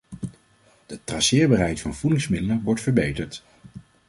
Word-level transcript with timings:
De 0.85 0.99
traceerbaarheid 1.03 1.79
van 1.79 1.95
voedingsmiddelen 1.95 2.61
wordt 2.63 2.81
verbeterd. 2.81 3.43